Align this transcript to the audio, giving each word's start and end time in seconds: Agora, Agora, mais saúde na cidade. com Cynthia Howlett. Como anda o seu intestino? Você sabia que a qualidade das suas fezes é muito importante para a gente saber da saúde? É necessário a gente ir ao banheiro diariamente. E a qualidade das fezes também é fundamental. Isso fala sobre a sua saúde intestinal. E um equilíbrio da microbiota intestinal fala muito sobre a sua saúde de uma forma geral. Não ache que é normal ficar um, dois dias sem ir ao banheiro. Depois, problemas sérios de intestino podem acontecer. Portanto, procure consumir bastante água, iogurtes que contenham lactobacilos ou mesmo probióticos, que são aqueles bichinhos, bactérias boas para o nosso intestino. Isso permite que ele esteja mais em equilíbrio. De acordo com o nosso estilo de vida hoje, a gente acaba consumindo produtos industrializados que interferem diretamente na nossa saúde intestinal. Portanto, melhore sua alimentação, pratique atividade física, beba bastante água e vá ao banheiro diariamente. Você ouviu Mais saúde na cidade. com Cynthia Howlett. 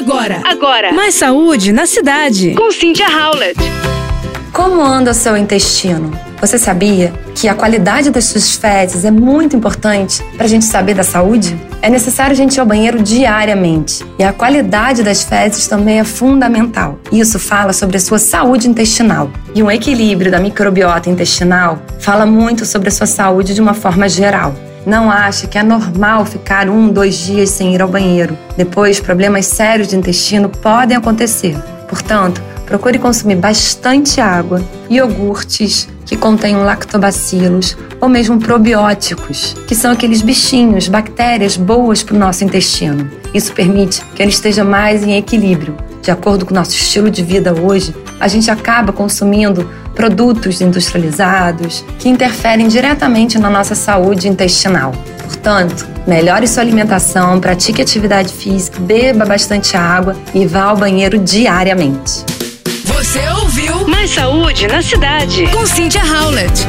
Agora, 0.00 0.40
Agora, 0.46 0.92
mais 0.94 1.14
saúde 1.14 1.72
na 1.72 1.84
cidade. 1.84 2.54
com 2.54 2.72
Cynthia 2.72 3.06
Howlett. 3.06 3.60
Como 4.50 4.80
anda 4.82 5.10
o 5.10 5.14
seu 5.14 5.36
intestino? 5.36 6.10
Você 6.40 6.56
sabia 6.56 7.12
que 7.34 7.46
a 7.46 7.54
qualidade 7.54 8.08
das 8.10 8.24
suas 8.24 8.56
fezes 8.56 9.04
é 9.04 9.10
muito 9.10 9.54
importante 9.54 10.22
para 10.38 10.46
a 10.46 10.48
gente 10.48 10.64
saber 10.64 10.94
da 10.94 11.02
saúde? 11.02 11.54
É 11.82 11.90
necessário 11.90 12.32
a 12.32 12.34
gente 12.34 12.54
ir 12.56 12.60
ao 12.60 12.64
banheiro 12.66 13.02
diariamente. 13.02 14.02
E 14.18 14.24
a 14.24 14.32
qualidade 14.32 15.02
das 15.02 15.22
fezes 15.22 15.66
também 15.66 16.00
é 16.00 16.04
fundamental. 16.04 16.98
Isso 17.12 17.38
fala 17.38 17.74
sobre 17.74 17.98
a 17.98 18.00
sua 18.00 18.18
saúde 18.18 18.68
intestinal. 18.70 19.30
E 19.54 19.62
um 19.62 19.70
equilíbrio 19.70 20.30
da 20.30 20.40
microbiota 20.40 21.10
intestinal 21.10 21.78
fala 21.98 22.24
muito 22.24 22.64
sobre 22.64 22.88
a 22.88 22.92
sua 22.92 23.06
saúde 23.06 23.52
de 23.54 23.60
uma 23.60 23.74
forma 23.74 24.08
geral. 24.08 24.54
Não 24.86 25.10
ache 25.10 25.46
que 25.46 25.58
é 25.58 25.62
normal 25.62 26.24
ficar 26.24 26.68
um, 26.68 26.88
dois 26.88 27.16
dias 27.16 27.50
sem 27.50 27.74
ir 27.74 27.82
ao 27.82 27.88
banheiro. 27.88 28.36
Depois, 28.56 29.00
problemas 29.00 29.46
sérios 29.46 29.88
de 29.88 29.96
intestino 29.96 30.48
podem 30.48 30.96
acontecer. 30.96 31.56
Portanto, 31.88 32.42
procure 32.64 32.98
consumir 32.98 33.36
bastante 33.36 34.20
água, 34.20 34.62
iogurtes 34.88 35.88
que 36.06 36.16
contenham 36.16 36.64
lactobacilos 36.64 37.76
ou 38.00 38.08
mesmo 38.08 38.38
probióticos, 38.38 39.54
que 39.66 39.74
são 39.74 39.92
aqueles 39.92 40.22
bichinhos, 40.22 40.88
bactérias 40.88 41.56
boas 41.56 42.02
para 42.02 42.16
o 42.16 42.18
nosso 42.18 42.44
intestino. 42.44 43.10
Isso 43.34 43.52
permite 43.52 44.02
que 44.14 44.22
ele 44.22 44.30
esteja 44.30 44.64
mais 44.64 45.04
em 45.04 45.16
equilíbrio. 45.16 45.76
De 46.02 46.10
acordo 46.10 46.46
com 46.46 46.52
o 46.52 46.56
nosso 46.56 46.70
estilo 46.72 47.10
de 47.10 47.22
vida 47.22 47.52
hoje, 47.54 47.94
a 48.18 48.26
gente 48.26 48.50
acaba 48.50 48.92
consumindo 48.92 49.68
produtos 49.94 50.60
industrializados 50.60 51.84
que 51.98 52.08
interferem 52.08 52.68
diretamente 52.68 53.38
na 53.38 53.50
nossa 53.50 53.74
saúde 53.74 54.28
intestinal. 54.28 54.92
Portanto, 55.24 55.86
melhore 56.06 56.48
sua 56.48 56.62
alimentação, 56.62 57.38
pratique 57.38 57.82
atividade 57.82 58.32
física, 58.32 58.80
beba 58.80 59.24
bastante 59.24 59.76
água 59.76 60.16
e 60.34 60.46
vá 60.46 60.64
ao 60.64 60.76
banheiro 60.76 61.18
diariamente. 61.18 62.24
Você 62.84 63.20
ouviu 63.42 63.86
Mais 63.86 64.10
saúde 64.10 64.66
na 64.66 64.82
cidade. 64.82 65.46
com 65.48 65.66
Cynthia 65.66 66.02
Howlett. 66.02 66.66